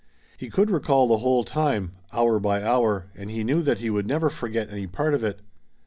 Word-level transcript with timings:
He 0.35 0.49
could 0.49 0.71
recall 0.71 1.07
the 1.07 1.19
whole 1.19 1.43
time, 1.43 1.91
hour 2.11 2.39
by 2.39 2.63
hour, 2.63 3.11
and 3.13 3.29
he 3.29 3.43
knew 3.43 3.61
that 3.61 3.77
he 3.77 3.91
would 3.91 4.07
never 4.07 4.31
forget 4.31 4.67
any 4.71 4.87
part 4.87 5.13
of 5.13 5.23
it. 5.23 5.41